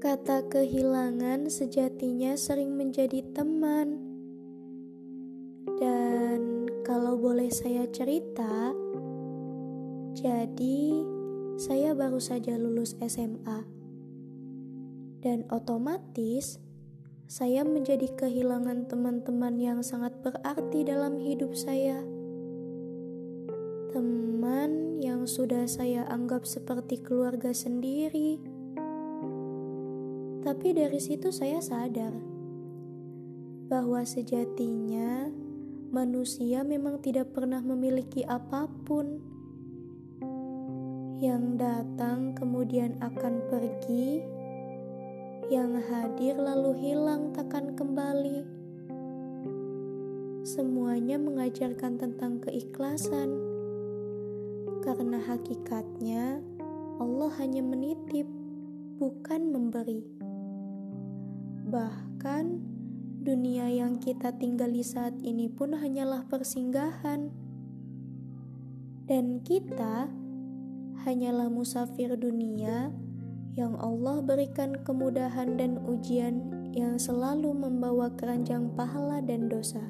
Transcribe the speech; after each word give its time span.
Kata 0.00 0.48
kehilangan 0.48 1.52
sejatinya 1.52 2.32
sering 2.32 2.72
menjadi 2.72 3.20
teman. 3.36 4.00
Dan 5.76 6.64
kalau 6.88 7.20
boleh 7.20 7.52
saya 7.52 7.84
cerita, 7.92 8.72
jadi 10.16 11.04
saya 11.60 11.92
baru 11.92 12.16
saja 12.16 12.56
lulus 12.56 12.96
SMA. 12.96 13.60
Dan 15.20 15.44
otomatis 15.52 16.56
saya 17.28 17.60
menjadi 17.68 18.08
kehilangan 18.16 18.88
teman-teman 18.88 19.60
yang 19.60 19.84
sangat 19.84 20.16
berarti 20.24 20.80
dalam 20.80 21.20
hidup 21.20 21.52
saya. 21.52 22.00
Teman 23.92 24.96
yang 25.04 25.28
sudah 25.28 25.68
saya 25.68 26.08
anggap 26.08 26.48
seperti 26.48 27.04
keluarga 27.04 27.52
sendiri 27.52 28.59
tapi 30.40 30.72
dari 30.72 30.96
situ 30.96 31.28
saya 31.28 31.60
sadar 31.60 32.12
bahwa 33.70 34.02
sejatinya 34.02 35.30
manusia 35.90 36.62
memang 36.62 36.98
tidak 37.02 37.30
pernah 37.30 37.62
memiliki 37.62 38.26
apa 38.26 38.66
pun. 38.86 39.22
Yang 41.20 41.44
datang 41.60 42.32
kemudian 42.32 42.96
akan 43.04 43.44
pergi, 43.52 44.24
yang 45.52 45.76
hadir 45.76 46.40
lalu 46.40 46.72
hilang 46.80 47.36
takkan 47.36 47.76
kembali. 47.76 48.40
Semuanya 50.40 51.20
mengajarkan 51.20 52.00
tentang 52.00 52.40
keikhlasan, 52.40 53.36
karena 54.80 55.20
hakikatnya 55.20 56.40
Allah 56.96 57.30
hanya 57.36 57.60
menitip, 57.60 58.24
bukan 59.00 59.48
memberi. 59.48 60.04
Bahkan 61.72 62.44
dunia 63.24 63.72
yang 63.72 63.96
kita 63.96 64.36
tinggali 64.36 64.84
saat 64.84 65.16
ini 65.24 65.48
pun 65.48 65.72
hanyalah 65.72 66.28
persinggahan. 66.28 67.32
Dan 69.08 69.40
kita 69.40 70.12
hanyalah 71.08 71.48
musafir 71.48 72.12
dunia 72.20 72.92
yang 73.56 73.74
Allah 73.80 74.20
berikan 74.20 74.76
kemudahan 74.84 75.56
dan 75.56 75.80
ujian 75.88 76.52
yang 76.76 77.00
selalu 77.00 77.56
membawa 77.56 78.12
keranjang 78.14 78.68
pahala 78.76 79.24
dan 79.24 79.48
dosa. 79.48 79.82